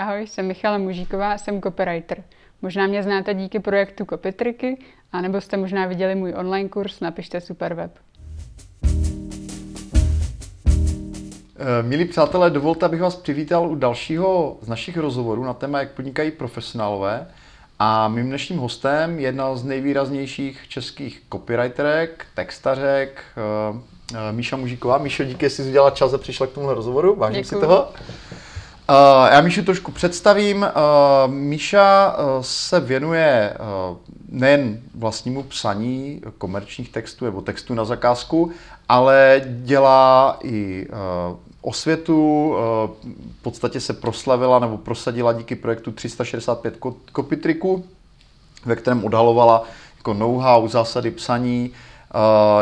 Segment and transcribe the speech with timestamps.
[0.00, 2.24] Ahoj, jsem Michala Mužíková a jsem copywriter.
[2.62, 4.78] Možná mě znáte díky projektu Copytriky,
[5.12, 7.90] anebo jste možná viděli můj online kurz Napište superweb.
[11.56, 15.90] Eh, milí přátelé, dovolte, abych vás přivítal u dalšího z našich rozhovorů na téma, jak
[15.90, 17.26] podnikají profesionálové.
[17.78, 23.80] A mým dnešním hostem je jedna z nejvýraznějších českých copywriterek, textařek, eh,
[24.14, 24.98] eh, Míša Mužíková.
[24.98, 27.14] Míšo, díky, že jsi udělala čas a přišla k tomu rozhovoru.
[27.16, 27.60] Vážím Děkuju.
[27.60, 27.88] si toho.
[28.90, 28.96] Uh,
[29.32, 30.62] já Míšu trošku představím.
[30.62, 33.56] Uh, Míša uh, se věnuje
[34.28, 38.50] nejen vlastnímu psaní komerčních textů nebo textů na zakázku,
[38.88, 40.86] ale dělá i
[41.62, 42.54] osvětu,
[43.38, 46.78] v podstatě se proslavila nebo prosadila díky projektu 365
[47.16, 47.84] Copytriku,
[48.64, 49.64] ve kterém odhalovala
[49.96, 51.70] jako know-how, zásady psaní.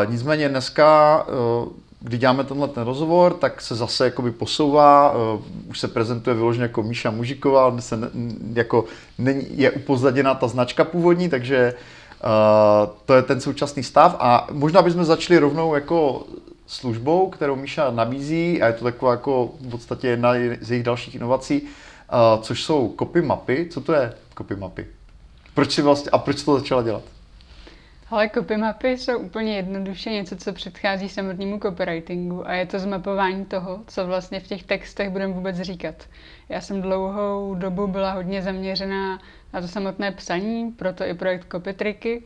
[0.09, 1.25] Nicméně dneska
[2.01, 6.63] kdy děláme tenhle ten rozhovor, tak se zase jakoby posouvá, uh, už se prezentuje vyloženě
[6.63, 8.09] jako Míša Mužiková, ale se ne,
[8.53, 8.85] jako
[9.17, 14.81] není, je upozaděná ta značka původní, takže uh, to je ten současný stav a možná
[14.81, 16.23] bychom začali rovnou jako
[16.67, 21.15] službou, kterou Míša nabízí a je to taková jako v podstatě jedna z jejich dalších
[21.15, 23.67] inovací, uh, což jsou copy mapy.
[23.71, 24.85] Co to je copy mapy?
[25.53, 27.03] Proč si vlastně, a proč to začala dělat?
[28.11, 33.45] Ale copy mapy jsou úplně jednoduše něco, co předchází samotnému copywritingu a je to zmapování
[33.45, 35.95] toho, co vlastně v těch textech budeme vůbec říkat.
[36.49, 39.19] Já jsem dlouhou dobu byla hodně zaměřená
[39.53, 42.23] na to samotné psaní, proto i projekt Copytriky,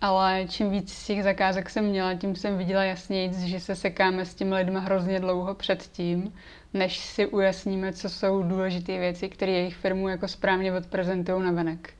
[0.00, 4.34] ale čím víc těch zakázek jsem měla, tím jsem viděla jasněji, že se sekáme s
[4.34, 6.32] těmi lidmi hrozně dlouho předtím,
[6.74, 11.94] než si ujasníme, co jsou důležité věci, které jejich firmu jako správně odprezentují na venek.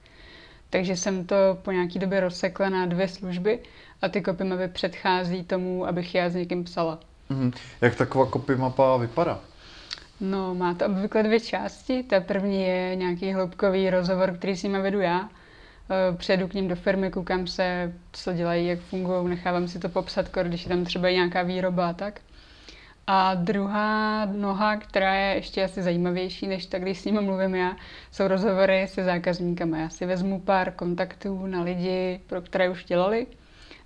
[0.72, 3.58] Takže jsem to po nějaký době rozsekla na dvě služby
[4.02, 6.98] a ty mapy předchází tomu, abych já s někým psala.
[7.30, 7.52] Mm-hmm.
[7.80, 9.40] Jak taková mapa vypadá?
[10.20, 12.02] No, má to obvykle dvě části.
[12.02, 15.28] Ta první je nějaký hloubkový rozhovor, který s nimi vedu já.
[16.10, 19.88] E, přijedu k ním do firmy, koukám se, co dělají, jak fungují, nechávám si to
[19.88, 22.20] popsat, když je tam třeba nějaká výroba a tak.
[23.06, 27.76] A druhá noha, která je ještě asi zajímavější, než tak, když s nimi mluvím já,
[28.10, 29.78] jsou rozhovory se zákazníkama.
[29.78, 33.26] Já si vezmu pár kontaktů na lidi, pro které už dělali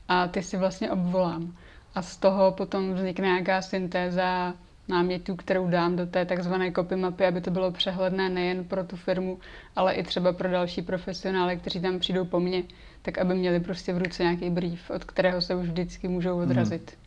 [0.08, 1.56] a ty si vlastně obvolám.
[1.94, 4.54] A z toho potom vznikne nějaká syntéza
[4.88, 8.96] námětů, kterou dám do té takzvané copy mapy, aby to bylo přehledné nejen pro tu
[8.96, 9.38] firmu,
[9.76, 12.62] ale i třeba pro další profesionály, kteří tam přijdou po mně,
[13.02, 16.98] tak aby měli prostě v ruce nějaký brief, od kterého se už vždycky můžou odrazit.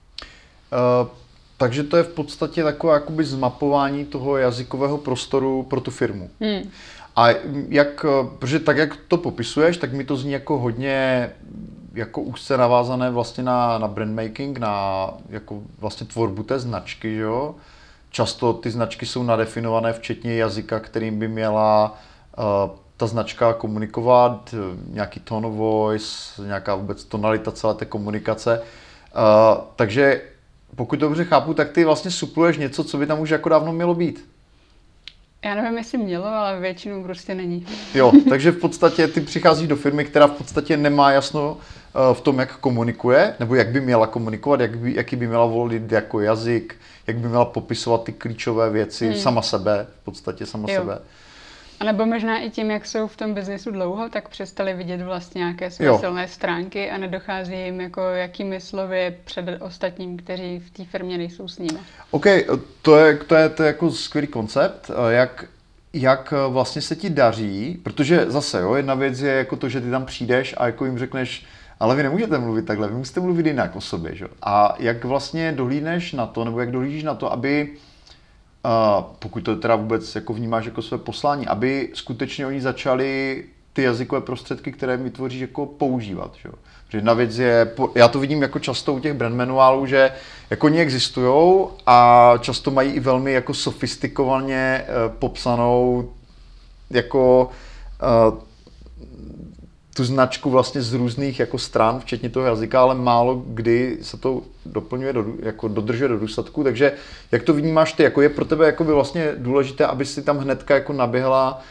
[0.72, 0.82] Hmm.
[0.82, 1.29] Uh...
[1.60, 6.30] Takže to je v podstatě takové jakoby zmapování toho jazykového prostoru pro tu firmu.
[6.42, 6.70] Hmm.
[7.16, 7.28] A
[7.70, 8.06] jak,
[8.40, 11.30] protože tak, jak to popisuješ, tak mi to zní jako hodně
[11.94, 17.22] jako úzce navázané vlastně na, na brand making, na jako vlastně tvorbu té značky, že
[17.22, 17.56] jo?
[18.10, 22.00] Často ty značky jsou nadefinované včetně jazyka, kterým by měla
[22.38, 24.56] uh, ta značka komunikovat,
[24.88, 28.60] nějaký tone of voice, nějaká vůbec tonalita celé té komunikace.
[28.60, 30.22] Uh, takže
[30.76, 33.96] pokud dobře chápu, tak ty vlastně supluješ něco, co by tam už jako dávno mělo
[33.96, 34.26] být.
[35.46, 37.66] Já nevím, jestli mělo, ale většinou prostě není.
[37.96, 42.22] Jo, takže v podstatě ty přicházíš do firmy, která v podstatě nemá jasno eh, v
[42.22, 46.20] tom, jak komunikuje, nebo jak by měla komunikovat, jak by, jaký by měla volit jako
[46.20, 46.76] jazyk,
[47.08, 49.16] jak by měla popisovat ty klíčové věci hmm.
[49.16, 50.82] sama sebe, v podstatě sama jo.
[50.82, 51.00] sebe.
[51.80, 55.40] A nebo možná i tím, jak jsou v tom biznesu dlouho, tak přestali vidět vlastně
[55.40, 60.86] nějaké své silné stránky a nedochází jim jako jakými slovy před ostatním, kteří v té
[60.86, 61.80] firmě nejsou s nimi.
[62.12, 62.26] OK,
[62.82, 64.92] to je, to je, to je jako skvělý koncept.
[65.10, 65.46] Jak,
[65.94, 69.92] jak vlastně se ti daří, protože zase, jo, jedna věc je jako to, že ty
[69.92, 71.46] tam přijdeš a jako jim řekneš,
[71.80, 74.26] ale vy nemůžete mluvit takhle, vy musíte mluvit jinak o sobě, že?
[74.42, 77.70] A jak vlastně dohlídneš na to, nebo jak dohlížíš na to, aby
[78.66, 83.44] uh, pokud to teda vůbec jako vnímáš jako své poslání, aby skutečně oni začali
[83.74, 86.32] ty jazykové prostředky, které vytvoříš, jako používat.
[86.36, 86.50] Že?
[86.86, 90.12] Protože jedna věc je, já to vidím jako často u těch brand manuálů, že
[90.50, 96.10] jako oni existují a často mají i velmi jako sofistikovaně uh, popsanou
[96.90, 97.50] jako
[98.32, 98.40] uh,
[100.00, 104.42] tu značku vlastně z různých jako stran, včetně toho jazyka, ale málo kdy se to
[104.66, 106.92] doplňuje, do, jako dodržuje do důsledku, takže
[107.32, 110.38] jak to vnímáš ty, jako je pro tebe jako by vlastně důležité, aby si tam
[110.38, 111.62] hnedka jako naběhla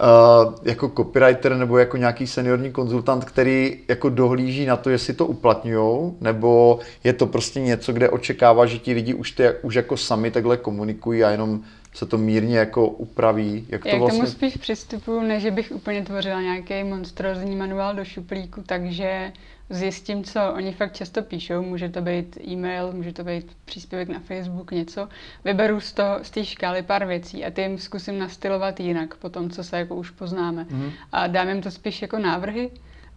[0.00, 5.26] uh, jako copywriter nebo jako nějaký seniorní konzultant, který jako dohlíží na to, jestli to
[5.26, 9.96] uplatňují, nebo je to prostě něco, kde očekává, že ti lidi už, ty, už jako
[9.96, 11.60] sami takhle komunikují a jenom
[11.94, 14.18] se to mírně jako upraví, jak to Já vlastně...
[14.20, 19.32] k tomu spíš přistupuji, než že bych úplně tvořila nějaký monstrózní manuál do šuplíku, takže
[19.70, 21.62] zjistím, co oni fakt často píšou.
[21.62, 25.08] Může to být e-mail, může to být příspěvek na Facebook, něco.
[25.44, 29.28] Vyberu z, toho, z té škály pár věcí a ty jim zkusím nastylovat jinak po
[29.28, 30.66] tom, co se jako už poznáme.
[30.70, 30.90] Mhm.
[31.12, 32.70] A dám jim to spíš jako návrhy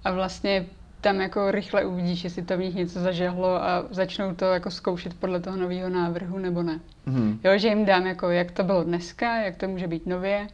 [0.03, 0.65] a vlastně
[1.01, 5.13] tam jako rychle uvidíš, jestli to v nich něco zažehlo a začnou to jako zkoušet
[5.13, 6.79] podle toho nového návrhu nebo ne.
[7.05, 7.39] Mhm.
[7.43, 10.47] Jo, že jim dám jako, jak to bylo dneska, jak to může být nově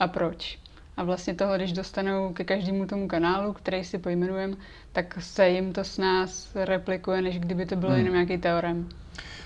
[0.00, 0.58] a proč.
[0.96, 4.56] A vlastně toho, když dostanou ke každému tomu kanálu, který si pojmenujem,
[4.92, 7.98] tak se jim to s nás replikuje, než kdyby to bylo Hmm.
[7.98, 8.88] jenom nějaký teorem.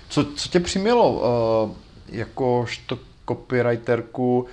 [0.09, 1.75] Co, co tě přimělo uh,
[2.09, 4.49] jakožto copywriterku uh,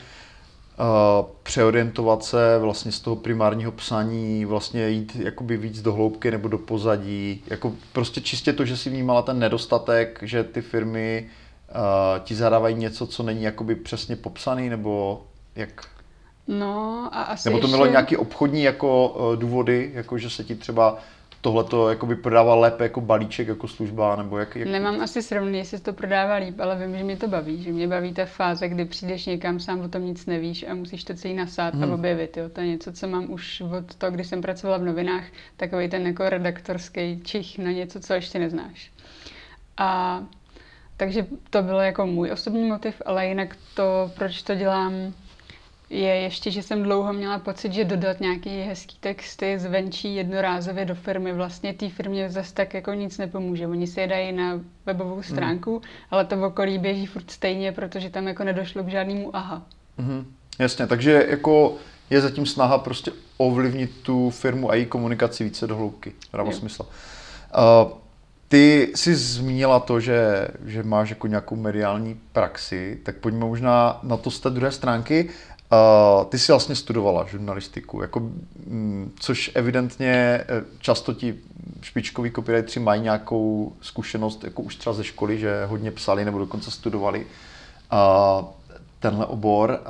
[1.42, 6.58] přeorientovat se vlastně z toho primárního psaní, vlastně jít jakoby víc do hloubky nebo do
[6.58, 11.26] pozadí, jako prostě čistě to, že si vnímala ten nedostatek, že ty firmy
[11.68, 15.22] uh, ti zadávají něco, co není jakoby přesně popsaný, nebo
[15.54, 15.84] jak?
[16.48, 17.76] No a asi Nebo to ještě...
[17.76, 20.98] mělo nějaký obchodní jako uh, důvody, jako že se ti třeba
[21.40, 24.56] tohleto jakoby prodává lépe jako balíček, jako služba, nebo jak?
[24.56, 24.68] jak...
[24.68, 27.88] Nemám asi srovný, jestli to prodává líp, ale vím, že mě to baví, že mě
[27.88, 31.34] baví ta fáze, kdy přijdeš někam, sám o tom nic nevíš a musíš to celý
[31.34, 31.90] nasát Hmm.
[31.90, 32.36] a objevit.
[32.36, 32.48] Jo.
[32.48, 35.24] To je něco, co mám už od toho, kdy jsem pracovala v novinách,
[35.56, 38.90] takový ten jako redaktorský čich na něco, co ještě neznáš.
[39.76, 40.20] A
[40.96, 44.92] takže to bylo jako můj osobní motiv, ale jinak to, proč to dělám,
[45.90, 50.94] je ještě, že jsem dlouho měla pocit, že dodat nějaký hezký texty zvenčí jednorázově do
[50.94, 53.66] firmy, vlastně té firmě zase tak jako nic nepomůže.
[53.66, 55.82] Oni si je dají na webovou stránku, hmm.
[56.10, 59.62] ale to v okolí běží furt stejně, protože tam jako nedošlo k žádnému aha.
[59.98, 60.26] Mhm,
[60.58, 61.74] jasně, takže jako
[62.10, 66.12] je zatím snaha prostě ovlivnit tu firmu a její komunikaci více do hloubky.
[66.32, 66.82] Dává smysl.
[66.82, 67.92] Uh,
[68.48, 74.16] ty jsi zmínila to, že, že máš jako nějakou mediální praxi, tak pojďme možná na
[74.16, 75.28] to z té druhé stránky.
[76.28, 80.44] Ty jsi vlastně studovala žurnalistiku, jako, mm, což evidentně eh,
[80.78, 81.36] často ti
[81.82, 86.70] špičkoví copywriteri mají nějakou zkušenost jako už třeba ze školy, že hodně psali nebo dokonce
[86.70, 87.26] studovali
[87.92, 88.46] uh,
[89.00, 89.80] tenhle obor.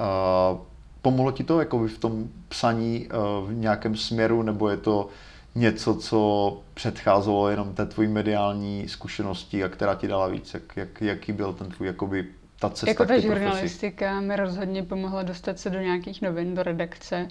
[1.02, 5.08] Pomohlo ti to jako v tom psaní uh, v nějakém směru, nebo je to
[5.55, 10.55] něco, co předcházelo jenom té tvojí mediální zkušenosti a která ti dala víc?
[10.55, 12.26] Jak, jak, jaký byl ten tvůj jakoby
[12.61, 17.29] ta cesta Jako ta žurnalistika mi rozhodně pomohla dostat se do nějakých novin, do redakce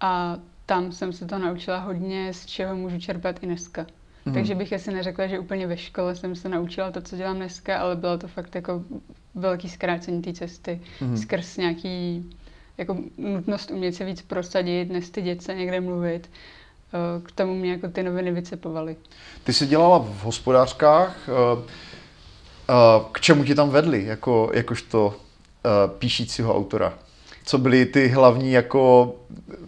[0.00, 0.36] a
[0.66, 3.86] tam jsem se to naučila hodně, z čeho můžu čerpat i dneska.
[4.24, 4.34] Mhm.
[4.34, 7.78] Takže bych asi neřekla, že úplně ve škole jsem se naučila to, co dělám dneska,
[7.78, 8.82] ale bylo to fakt jako
[9.34, 11.16] velký zkrácení té cesty Mhm.
[11.16, 12.26] skrz nějaký
[12.78, 16.30] jako nutnost umět se víc prosadit, nestydět se někde mluvit.
[16.94, 18.96] Eh, K tomu mě jako ty noviny vycepovaly.
[19.44, 21.28] Ty jsi dělala v hospodářkách.
[22.68, 25.68] Eh, K čemu ti tam vedli, jako, jakožto eh,
[25.98, 26.94] píšícího autora?
[27.44, 29.14] Co byly ty hlavní, jako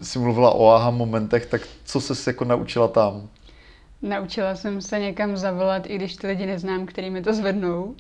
[0.03, 3.29] jsi mluvila o aha momentech, tak co se jako naučila tam?
[4.03, 7.95] Naučila jsem se někam zavolat, i když ty lidi neznám, který mi to zvednou.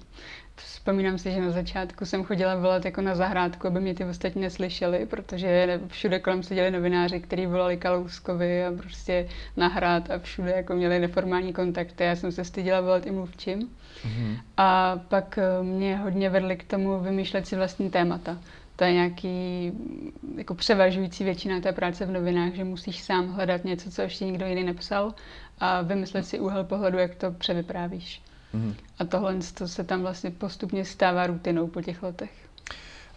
[0.58, 4.42] Vzpomínám si, že na začátku jsem chodila volat jako na zahrádku, aby mě ty ostatní
[4.42, 10.50] neslyšeli, protože všude kolem seděli novináři, kteří volali Kalouskovi a prostě na hrad a všude
[10.50, 12.04] jako měli neformální kontakty.
[12.04, 13.70] Já jsem se styděla volat i mluvčím.
[14.04, 14.36] Mhm.
[14.56, 18.38] A pak eh, mě hodně vedli k tomu vymýšlet si vlastní témata.
[18.76, 23.64] To je nějaký mm, jako převažující většina té práce v novinách, že musíš sám hledat
[23.64, 25.14] něco, co ještě nikdo jiný nepsal
[25.58, 28.22] a vymyslet si úhel pohledu, jak to převyprávíš.
[28.52, 28.74] Mhm.
[28.98, 32.30] A tohle to se tam vlastně postupně stává rutinou po těch letech.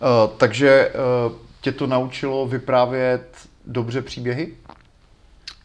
[0.01, 0.93] Uh, takže
[1.27, 4.53] uh, tě to naučilo vyprávět dobře příběhy?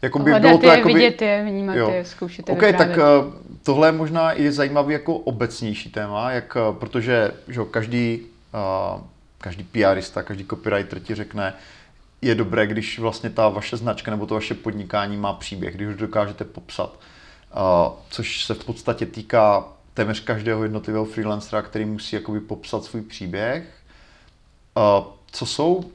[0.01, 0.93] Jako by Hledat bylo to je, jakoby...
[0.93, 1.89] vidět je, vnímat Jo.
[1.89, 3.33] je, zkoušet je OK, tak uh,
[3.63, 8.21] tohle je možná i zajímavý jako obecnější téma, jak, uh, protože že, každý,
[8.95, 9.01] uh,
[9.37, 11.53] každý PRista, každý copywriter ti řekne,
[12.21, 15.93] je dobré, když vlastně ta vaše značka nebo to vaše podnikání má příběh, když ho
[15.93, 16.99] dokážete popsat.
[18.09, 23.83] Což se v podstatě týká téměř každého jednotlivého freelancera, který musí jakoby popsat svůj příběh.
[25.31, 25.91] Co jsou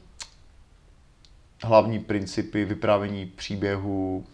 [1.63, 4.27] hlavní principy vyprávění příběhu,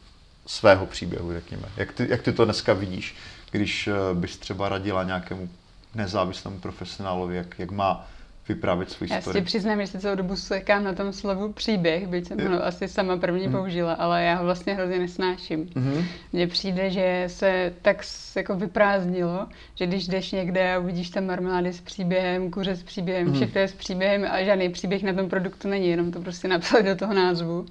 [0.47, 1.69] svého příběhu, řekněme?
[1.77, 3.15] Jak ty, jak ty to dneska vidíš,
[3.51, 5.49] když eh, bys třeba radila nějakému
[5.95, 8.09] nezávislému profesionálovi, jak, jak má
[8.49, 9.41] vyprávět svůj Já si story?
[9.43, 13.17] přiznám, že se celou dobu sekám na tom slovu příběh, byť jsem ho asi sama
[13.17, 13.53] první Mhm.
[13.57, 15.69] použila, ale já ho vlastně hrozně nesnáším.
[15.75, 16.05] Mhm.
[16.33, 18.03] Mně přijde, že se tak
[18.37, 23.27] jako vyprázdnilo, že když jdeš někde a uvidíš tam marmelády s příběhem, kuře s příběhem,
[23.27, 23.35] Mhm.
[23.37, 26.83] všechno je s příběhem a žádný příběh na tom produktu není, jenom to prostě napsali
[26.83, 27.67] do toho názvu.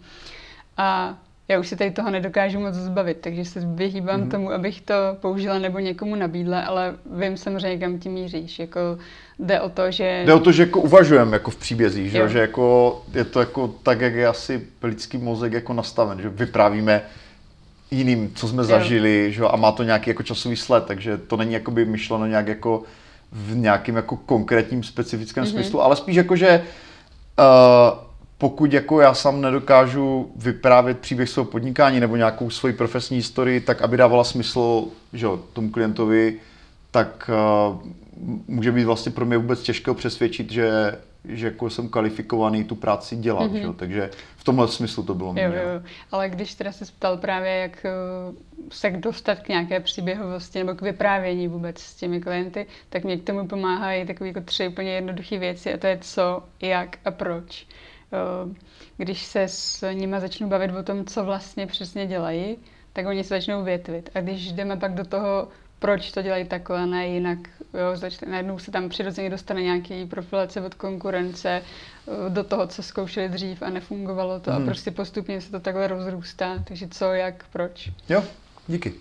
[0.78, 4.32] A já už se tady toho nedokážu moc zbavit, takže se vyhýbám mm-hmm.
[4.32, 8.60] tomu, abych to použila nebo někomu nabídla, ale vím samozřejmě, kam tím míříš.
[8.60, 8.80] Jako
[9.40, 10.24] jde o to, že...
[10.26, 13.68] Jde o to, že jako uvažujeme jako v příbězích, že, že jako je to jako
[13.84, 17.02] tak, jak je asi lidský mozek jako nastaven, že vyprávíme
[17.92, 18.68] jiným, co jsme jo.
[18.68, 22.48] zažili, že a má to nějaký jako časový sled, takže to není jakoby myšleno nějak
[22.48, 22.84] jako
[23.32, 25.52] v nějakém jako konkrétním specifickém mm-hmm.
[25.52, 26.64] smyslu, ale spíš jako, že
[27.40, 28.07] uh,
[28.38, 33.82] pokud jako já sám nedokážu vyprávět příběh svého podnikání nebo nějakou svoji profesní historii, tak
[33.82, 36.40] aby dávala smysl že tomu klientovi,
[36.92, 37.30] tak
[37.70, 37.82] uh,
[38.48, 40.72] může být vlastně pro mě vůbec těžké přesvědčit, že,
[41.26, 43.52] že jako jsem kvalifikovaný tu práci dělat.
[43.52, 43.68] Mm-hmm.
[43.68, 43.74] Že?
[43.78, 45.82] Takže v tomhle smyslu to bylo jo, jo.
[46.12, 47.92] Ale když teda se ptal právě, jak eh,
[48.72, 53.24] se dostat k nějaké příběhovosti nebo k vyprávění vůbec s těmi klienty, tak mě k
[53.24, 57.68] tomu pomáhají takové jako tři úplně jednoduché věci a to je co, jak a proč.
[58.14, 58.56] Eh,
[58.98, 62.58] když se s nimi začnu bavit o tom, co vlastně přesně dělají,
[62.94, 64.10] tak oni se začnou větvit.
[64.16, 65.48] A když jdeme pak do toho,
[65.80, 67.40] proč to dělají takhle, ne jinak,
[67.74, 71.62] jo, začne, najednou se tam přirozeně dostane nějaký profilace od konkurence
[72.08, 74.64] eh, do toho, co zkoušeli dřív a nefungovalo to hmm.
[74.64, 76.64] a prostě postupně se to takhle rozrůstá.
[76.68, 77.92] Takže co, jak, proč.
[78.10, 78.24] Jo,
[78.68, 78.94] díky.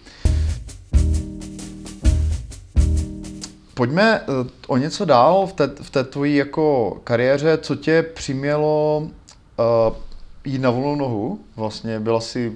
[3.77, 7.59] Pojďme eh, o něco dál v té, v té tvojí jako kariéře.
[7.59, 9.97] Co tě přimělo uh,
[10.45, 11.41] jít na volnou nohu?
[11.57, 12.53] Vlastně byla si,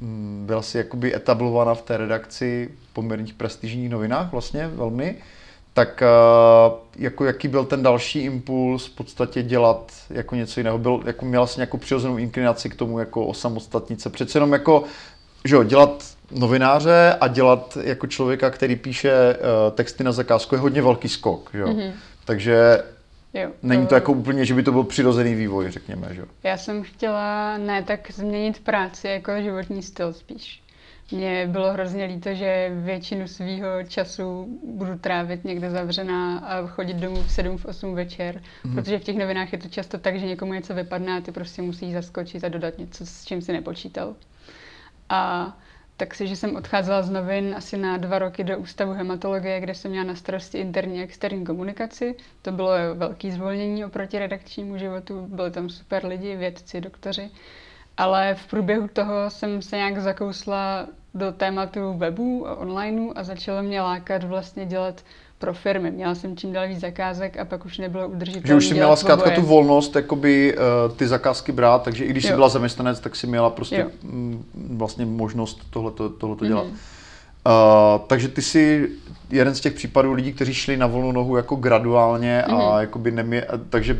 [0.00, 5.16] mm, byla si jakoby etablovaná v té redakci poměrných prestižních novinách vlastně velmi.
[5.72, 10.78] Tak uh, jako jaký byl ten další impuls v podstatě dělat jako něco jiného?
[10.78, 14.10] Byl, jako měla jsi nějakou přirozenou inklinaci k tomu jako osamostatnit se?
[14.10, 14.84] Přece jenom jako
[15.46, 20.60] že jo, dělat novináře a dělat jako člověka, který píše uh, texty na zakázku, je
[20.60, 21.50] hodně velký skok.
[21.54, 21.66] Jo?
[21.66, 21.92] Mm-hmm.
[22.24, 22.82] Takže
[23.34, 26.82] Jo, Není to, jako úplně, že by to byl přirozený vývoj, řekněme, že Já jsem
[26.82, 30.62] chtěla ne tak změnit práci, jako životní styl spíš.
[31.12, 37.22] Mně bylo hrozně líto, že většinu svého času budu trávit někde zavřená a chodit domů
[37.22, 38.74] v 7, v 8 večer, mm.
[38.74, 41.62] protože v těch novinách je to často tak, že někomu něco vypadne a ty prostě
[41.62, 44.14] musíš zaskočit a dodat něco, s čím si nepočítal.
[45.08, 45.52] A
[45.96, 49.74] tak si, že jsem odcházela z novin asi na dva roky do Ústavu hematologie, kde
[49.74, 52.14] jsem měla na starosti interní a externí komunikaci.
[52.42, 57.30] To bylo velké zvolnění oproti redakčnímu životu, byli tam super lidi, vědci, doktoři.
[57.96, 63.62] Ale v průběhu toho jsem se nějak zakousla do tématu webu a onlineu a začalo
[63.62, 65.02] mě lákat vlastně dělat
[65.38, 65.90] pro firmy.
[65.90, 68.46] Měla jsem čím dál víc zakázek a pak už nebylo udržitelné.
[68.48, 72.24] Že už si měla zkrátka tu volnost, jakoby uh, ty zakázky brát, takže i když
[72.24, 72.30] jo.
[72.30, 74.44] jsi byla zaměstnanec, tak si měla prostě m, mm,
[74.76, 76.48] vlastně možnost tohleto, tohleto mm-hmm.
[76.48, 76.64] dělat.
[76.66, 78.88] Uh, takže ty jsi
[79.30, 82.60] jeden z těch případů lidí, kteří šli na volnou nohu jako graduálně mm-hmm.
[82.60, 82.80] a mhm.
[82.80, 83.98] jakoby nemě, takže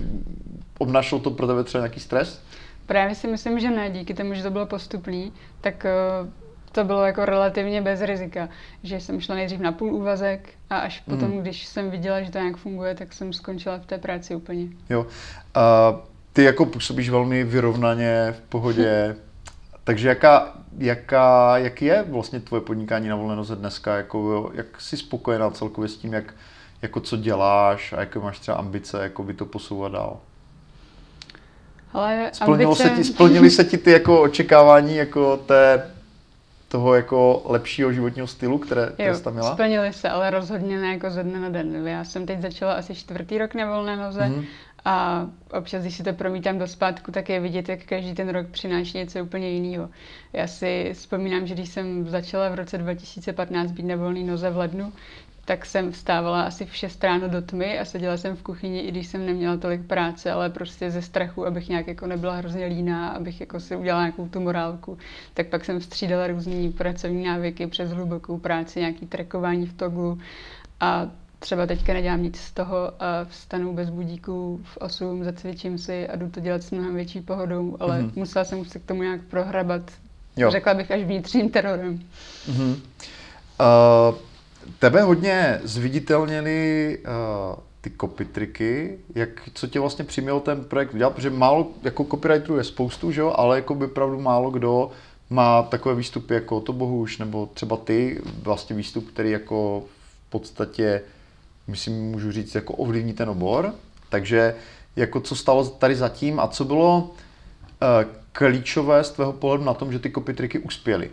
[0.79, 2.43] obnašlo to pro tebe třeba nějaký stres?
[2.87, 5.87] Právě si myslím, že ne, díky tomu, že to bylo postupný, tak
[6.23, 6.29] uh,
[6.77, 8.49] to bylo jako relativně bez rizika,
[8.83, 11.19] že jsem šla nejdřív na půl úvazek a až hmm.
[11.19, 14.67] potom, když jsem viděla, že to nějak funguje, tak jsem skončila v té práci úplně.
[14.91, 15.07] Jo.
[15.55, 15.97] A
[16.33, 19.17] ty jako působíš velmi vyrovnaně, v pohodě,
[19.85, 23.97] takže jaká, jaká, jak je vlastně tvoje podnikání na volné noze dneska?
[23.97, 26.35] Jako, jak jsi spokojená celkově s tím, jak,
[26.83, 30.17] jako co děláš a jaké máš třeba ambice, jako by to posouvat dál?
[31.93, 32.89] Ale Splnilo ambice...
[32.89, 35.96] se ti, splnili se ti ty jako očekávání jako té
[36.69, 39.53] toho jako lepšího životního stylu, které, které jsi tam měla?
[39.53, 41.89] splnili se, ale rozhodně ne jako ze dne na den.
[41.89, 44.45] Já jsem teď začala asi čtvrtý rok na volné noze mm-hmm.
[44.85, 48.47] a občas, když si to promítám do zpátku, tak je vidět, jak každý ten rok
[48.47, 49.89] přináší něco úplně jiného.
[50.33, 54.57] Já si vzpomínám, že když jsem začala v roce 2015 být na volné noze v
[54.57, 54.93] lednu,
[55.47, 58.91] tak jsem vstávala asi v 6 ráno do tmy a seděla jsem v kuchyni, i
[58.91, 63.09] když jsem neměla tolik práce, ale prostě ze strachu, abych nějak jako nebyla hrozně líná,
[63.09, 64.99] abych jako si udělala nějakou tu morálku.
[65.35, 70.19] Tak pak jsem střídala různý pracovní návyky přes hlubokou práci, nějaký trekování v toglu
[70.81, 71.07] a
[71.39, 76.17] třeba teďka nedělám nic z toho a vstanu bez budíků v 8, zacvičím si a
[76.17, 78.13] jdu to dělat s mnohem větší pohodou, ale mm-hmm.
[78.15, 79.83] musela jsem se k tomu nějak prohrabat,
[80.37, 80.51] jo.
[80.51, 82.01] řekla bych až vnitřním terorem.
[82.49, 82.77] Mm-hmm.
[84.11, 84.26] Uh
[84.79, 91.31] tebe hodně zviditelněny uh, ty copytriky, jak, co tě vlastně přimělo ten projekt udělat, protože
[91.31, 94.91] málo, jako copywriterů je spoustu, že jo, ale jako by pravdu málo kdo
[95.31, 99.85] má takové výstupy jako to Bohuš, nebo třeba ty, vlastně výstup, který jako
[100.27, 101.03] v podstatě,
[101.67, 103.75] myslím, můžu říct, jako ovlivní ten obor,
[104.09, 104.55] takže
[104.97, 109.93] jako co stalo tady zatím a co bylo uh, klíčové z tvého pohledu na tom,
[109.93, 111.11] že ty copytriky uspěly?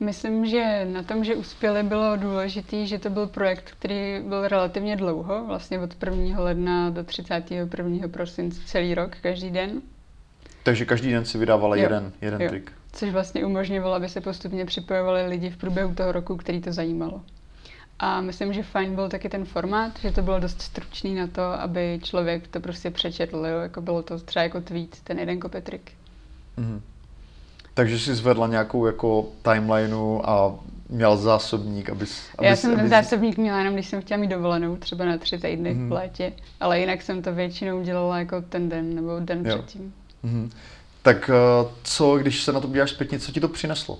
[0.00, 4.96] Myslím, že na tom, že uspěli, bylo důležité, že to byl projekt, který byl relativně
[4.96, 6.40] dlouho, vlastně od 1.
[6.40, 8.08] ledna do 31.
[8.08, 9.82] prosince celý rok, každý den.
[10.62, 11.82] Takže každý den si vydávala Jo.
[11.82, 12.48] jeden, jeden Jo.
[12.48, 12.72] trik.
[12.92, 17.20] Což vlastně umožňovalo, aby se postupně připojovali lidi v průběhu toho roku, který to zajímalo.
[17.98, 21.42] A myslím, že fajn byl taky ten formát, že to bylo dost stručný na to,
[21.42, 23.58] aby člověk to prostě přečetl, jo?
[23.58, 25.92] jako bylo to třeba jako tweet, ten jeden kopetrik.
[26.56, 26.82] Mhm.
[27.76, 30.54] Takže si zvedla nějakou jako timelineu a
[30.88, 32.22] měl zásobník, abys...
[32.38, 35.18] abys Já jsem ten abys- zásobník měla jenom, když jsem chtěla mít dovolenou, třeba na
[35.18, 35.88] tři týdny Mhm.
[35.88, 39.54] v létě, ale jinak jsem to většinou dělala jako ten den nebo den Jo.
[39.58, 39.94] předtím.
[40.22, 40.50] Mhm.
[41.02, 43.98] Tak eh, co, když se na to podíváš zpětně, co ti to přineslo?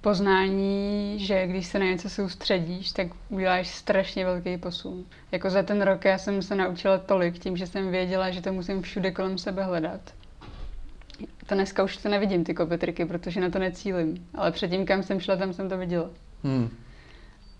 [0.00, 5.04] poznání, že když se na něco soustředíš, tak uděláš strašně velký posun.
[5.32, 8.52] Jako za ten rok já jsem se naučila tolik tím, že jsem věděla, že to
[8.52, 10.00] musím všude kolem sebe hledat.
[11.46, 14.26] To dneska už to nevidím, ty kopetriky, protože na to necílim.
[14.34, 16.06] Ale předtím, kam jsem šla, tam jsem to viděla.
[16.44, 16.68] Hmm.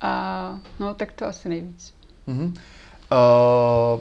[0.01, 1.95] A no, tak to asi nejvíc.
[2.27, 2.45] Mhm.
[2.45, 4.01] Uh,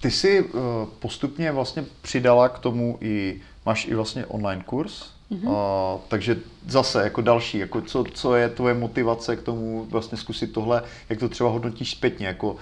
[0.00, 0.60] ty jsi uh,
[0.98, 5.48] postupně vlastně přidala k tomu i, máš i vlastně online kurz, Mhm.
[5.48, 5.54] uh,
[6.08, 6.36] takže
[6.66, 11.18] zase jako další, jako co, co je tvoje motivace k tomu vlastně zkusit tohle, jak
[11.18, 12.56] to třeba hodnotíš zpětně, jako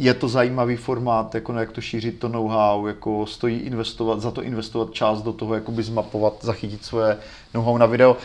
[0.00, 4.42] je to zajímavý formát, jako jak to šířit to know-how, jako stojí investovat, za to
[4.42, 7.18] investovat čas do toho, jakoby zmapovat, zachytit svoje
[7.54, 8.16] know-how na video.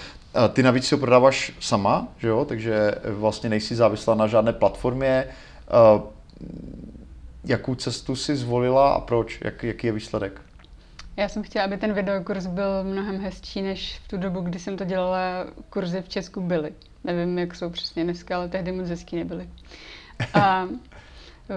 [0.54, 2.46] Ty navíc si ho prodáváš sama, že jo?
[2.46, 5.28] takže vlastně nejsi závislá na žádné platformě.
[7.46, 9.40] Jakou cestu si zvolila a proč?
[9.44, 10.42] Jak, jaký je výsledek?
[11.18, 14.78] Já jsem chtěla, aby ten videokurs byl mnohem hezčí, než v tu dobu, kdy jsem
[14.78, 16.72] to dělala, kurzy v Česku byly.
[17.04, 19.50] Nevím, jak jsou přesně dneska, ale tehdy moc hezký nebyly.
[20.34, 20.68] A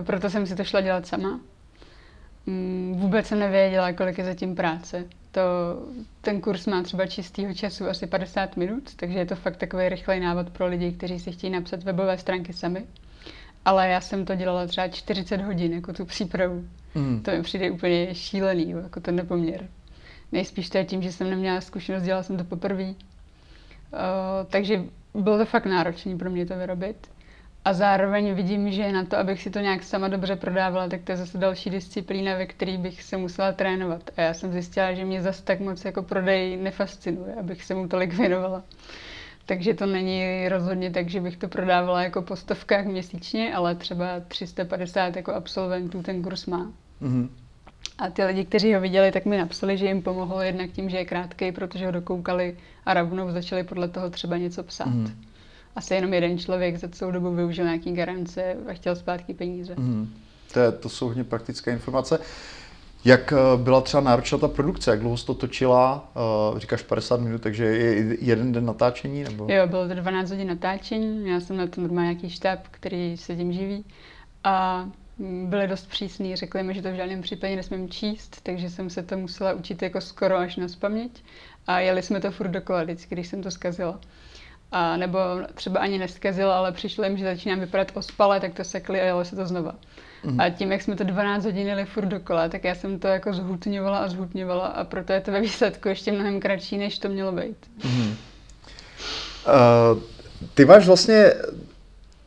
[0.03, 1.41] proto jsem si to šla dělat sama.
[2.47, 5.05] Mm, Vůbec jsem nevěděla, kolik je zatím práce.
[5.31, 5.41] To,
[6.21, 10.21] ten kurz má třeba čistého času asi 50 minut, takže je to fakt takový rychlej
[10.21, 12.85] návod pro lidi, kteří si chtějí napsat webové stránky sami.
[13.65, 16.65] Ale já jsem to dělala třeba 40 hodin, jako tu přípravu.
[16.95, 17.23] Mm.
[17.23, 19.69] To mi přijde úplně šílený, jako ten nepoměr.
[20.33, 22.85] Nejspíš to je tím, že jsem neměla zkušenost, dělala jsem to poprvé.
[22.85, 22.95] Uh,
[24.51, 24.83] takže
[25.15, 26.97] bylo to fakt náročné pro mě to vyrobit.
[27.69, 31.13] A zároveň vidím, že na to, abych si to nějak sama dobře prodávala, tak to
[31.13, 34.11] je zase další disciplína, ve které bych se musela trénovat.
[34.17, 37.89] A já jsem zjistila, že mě zase tak moc jako prodej nefascinuje, abych se mu
[37.89, 38.65] tolik věnovala.
[39.47, 44.21] Takže to není rozhodně tak, že bych to prodávala jako po stovkách měsíčně, ale třeba
[44.21, 46.73] 350 jako absolventů ten kurz má.
[47.01, 47.31] Mm.
[47.99, 50.97] A ty lidi, kteří ho viděli, tak mi napsali, že jim pomohlo jednak tím, že
[50.97, 54.87] je krátký, protože ho dokoukali a rovnou začali podle toho třeba něco psát.
[54.87, 55.28] Mhm.
[55.79, 59.75] Asi jenom jeden člověk za celou dobu využil nějaký garance a chtěl zpátky peníze.
[59.77, 60.15] Mm.
[60.53, 62.19] To, je, to jsou hodně praktické informace.
[63.05, 64.91] Jak eh, byla třeba náročná ta produkce?
[64.91, 66.13] Jak dlouho jsi to točila?
[66.57, 69.25] Eh, Říkáš 50 minut, takže je jeden den natáčení?
[69.25, 69.47] Nebo?
[69.51, 73.37] Jo, bylo to 12 hodin natáčení, já jsem na to normálně nějaký štáb, který se
[73.37, 73.85] tím živí.
[74.45, 74.85] A
[75.19, 78.91] mm, byli dost přísní, řekli mi, že to v žádném případě nesmím číst, takže jsem
[78.91, 81.23] se to musela učit jako skoro až na spaměť.
[81.67, 84.01] A jeli jsme to furt dokola vždycky, když jsem to zkazila.
[84.73, 85.19] A nebo
[85.55, 89.25] třeba ani neskazila, ale přišlo jim, že začínám vypadat ospale, tak to sekli a jelo
[89.25, 89.75] se to znova.
[90.25, 90.41] Mhm.
[90.41, 93.33] A tím, jak jsme to 12 hodin jeli furt dokola, tak já jsem to jako
[93.33, 97.33] zhutňovala a zhutňovala a proto je to ve výsledku ještě mnohem kratší, než to mělo
[97.33, 97.57] být.
[97.85, 98.17] Mhm.
[99.47, 100.03] Uh,
[100.55, 101.33] ty máš vlastně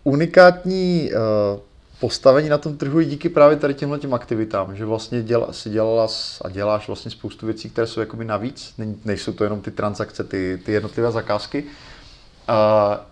[0.03, 1.59] unikátní uh,
[1.99, 5.69] postavení na tom trhu i díky právě tady těmhle těm aktivitám, že vlastně děla, si
[5.69, 6.07] dělala
[6.41, 8.73] a děláš vlastně spoustu věcí, které jsou jakoby navíc,
[9.05, 11.63] nejsou to jenom ty transakce, ty, ty jednotlivé zakázky.
[11.63, 11.69] Uh,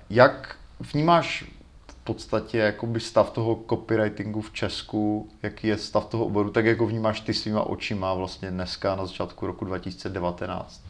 [0.10, 1.45] jak vnímáš
[1.88, 6.86] v podstatě jakoby stav toho copywritingu v Česku, jaký je stav toho oboru, tak jako
[6.86, 10.82] vnímáš ty svýma očima vlastně dneska na začátku roku 2019?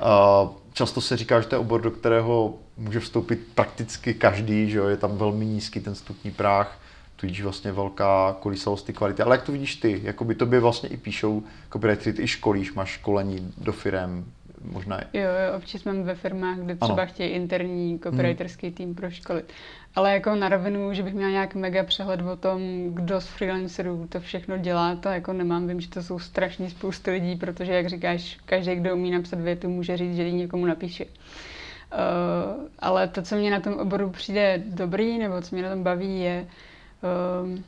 [0.00, 4.78] Uh, často se říká, že to je obor, do kterého může vstoupit prakticky každý, že
[4.78, 4.86] jo?
[4.86, 6.78] je tam velmi nízký ten vstupní práh,
[7.16, 9.22] tudíž vlastně velká kolísavost ty kvality.
[9.22, 10.00] Ale jak to vidíš ty?
[10.02, 14.24] Jakoby tobě vlastně i píšou copywritery, ty i školíš, máš školení do firem,
[14.64, 17.06] možná Jo, jo, občas mám ve firmách, kde třeba Ano.
[17.12, 19.42] chtějí interní copywriterský tým pro školy.
[19.94, 22.60] Ale jako na rovinu, že bych měla nějak mega přehled o tom,
[22.94, 25.66] kdo z freelancerů to všechno dělá, to jako nemám.
[25.68, 29.68] Vím, že to jsou strašně spousty lidí, protože, jak říkáš, každý, kdo umí napsat větu,
[29.68, 31.04] může říct, že ji někomu napíše.
[31.04, 35.82] Uh, ale to, co mě na tom oboru přijde dobrý, nebo co mě na tom
[35.82, 36.46] baví, je,
[37.42, 37.58] uh,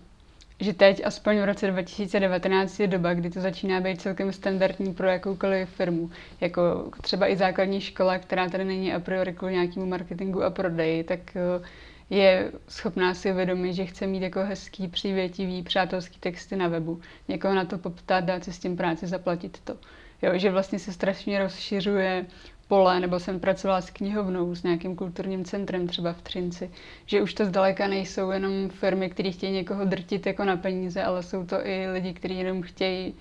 [0.64, 5.08] že teď, aspoň v roce 2019, je doba, kdy to začíná být celkem standardní pro
[5.08, 6.10] jakoukoliv firmu.
[6.40, 11.04] Jako třeba i základní škola, která tady není a priori kvůli nějakému marketingu a prodeji,
[11.04, 11.64] tak eh,
[12.10, 17.00] je schopná si uvědomit, že chce mít jako hezký, přívětivý, přátelský texty na webu.
[17.28, 19.76] Někoho na to poptat, dát si s tím práci, zaplatit to.
[20.22, 22.26] Jo, že vlastně se strašně rozšiřuje
[22.68, 26.70] pole, nebo jsem pracovala s knihovnou, s nějakým kulturním centrem třeba v Třinci,
[27.06, 31.22] že už to zdaleka nejsou jenom firmy, které chtějí někoho drtit jako na peníze, ale
[31.22, 33.14] jsou to i lidi, kteří jenom chtějí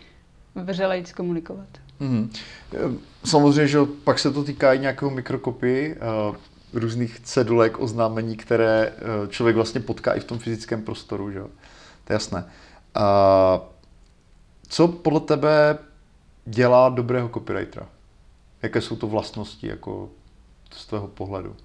[0.56, 1.68] vřelejc komunikovat.
[2.02, 2.30] Mm-hmm.
[3.26, 5.96] Samozřejmě, že pak se to týká i nějakého mikrokopy,
[6.30, 6.36] uh,
[6.74, 11.40] různých cedulek, oznámení, které uh, člověk vlastně potká i v tom fyzickém prostoru, že?
[11.40, 12.46] To je jasné.
[12.98, 13.62] Uh,
[14.68, 15.78] co podle tebe
[16.46, 17.88] dělá dobrého copywritera?
[18.64, 20.10] Jaké jsou to vlastnosti jako
[20.72, 21.56] z tvého pohledu?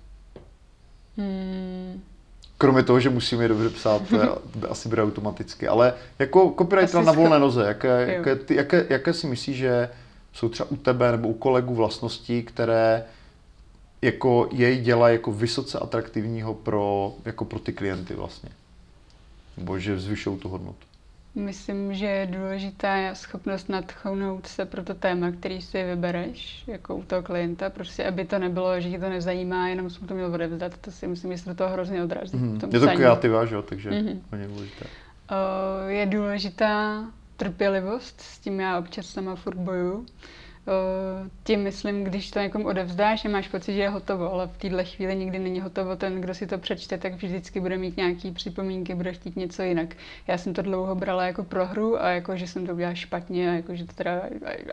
[1.16, 2.02] Hmm.
[2.58, 5.68] Kromě toho, že musíme je dobře psát, to asi bude automaticky.
[5.68, 9.90] Ale jako copywriter na volné noze, jaké, jaké, ty, jaké, jaké si myslíš, že
[10.32, 13.04] jsou třeba u tebe nebo u kolegů vlastnosti, které
[14.02, 18.48] jako jej dělají jako vysoce atraktivního pro, jako pro ty klienty vlastně?
[19.56, 20.86] Nebo že zvyšují tu hodnotu?
[21.34, 27.02] Myslím, že je důležitá schopnost nadchnout se pro to téma, který si vybereš, jako u
[27.02, 30.78] toho klienta, prostě aby to nebylo, že ti to nezajímá, jenom jsem to měl odevzdat,
[30.78, 32.38] to si myslím, že se do toho hrozně odrazí.
[32.38, 32.74] Mm-hmm.
[32.74, 34.20] Je to kreativa, že jo, takže mm-hmm.
[34.46, 34.84] důležité.
[34.84, 37.04] Uh, je důležitá
[37.36, 40.06] trpělivost, s tím já občas sama furt boju.
[41.44, 44.84] Tím myslím, když to někomu odevzdáš a máš pocit, že je hotovo, ale v této
[44.84, 45.96] chvíli nikdy není hotovo.
[45.96, 49.96] Ten, kdo si to přečte, tak vždycky bude mít nějaké připomínky, bude chtít něco jinak.
[50.26, 53.54] Já jsem to dlouho brala jako prohru a jako, že jsem to udělala špatně a
[53.54, 54.22] jako, že to teda,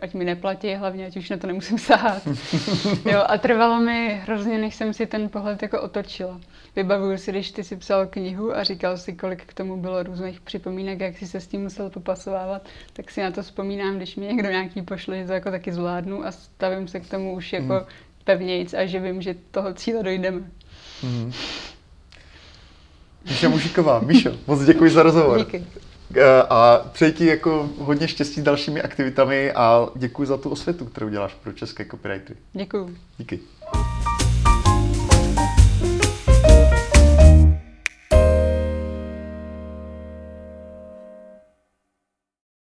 [0.02, 2.28] ať mi neplatí, hlavně, ať už na to nemusím sahat.
[3.06, 6.42] jo, a trvalo mi hrozně, než jsem si ten pohled jako otočila.
[6.76, 10.42] Vybavuju si, když ty si psal knihu a říkal si, kolik k tomu bylo různých
[10.42, 14.26] připomínek, jak si se s tím musel popasovávat, tak si na to vzpomínám, když mi
[14.26, 17.74] někdo nějaký pošle, že to jako taky zvládnu a stavím se k tomu už jako
[17.74, 17.80] mm.
[18.24, 20.42] pevnějc a že vím, že toho cíle dojdeme.
[21.04, 21.32] Mm.
[23.26, 25.38] Míša Mužíková, Míšo, moc děkuji za rozhovor.
[25.38, 25.64] Díky.
[26.50, 31.10] A přeji ti jako hodně štěstí s dalšími aktivitami a děkuji za tu osvětu, kterou
[31.10, 32.40] děláš pro české copywritery.
[32.54, 32.98] Děkuji.
[33.18, 33.40] Díky.